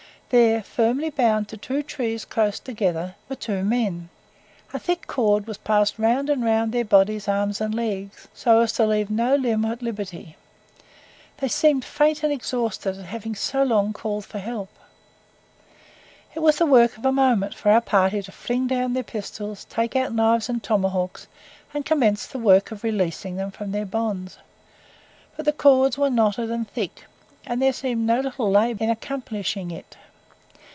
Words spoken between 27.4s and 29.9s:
and there seemed no little labour in accomplishing